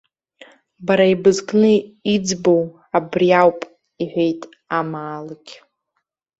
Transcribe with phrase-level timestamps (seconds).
[0.85, 1.71] Бара ибызкны
[2.13, 2.63] иӡбоу
[2.97, 3.69] абри ауп,-
[4.03, 4.41] иҳәеит
[4.77, 5.53] амаалықь.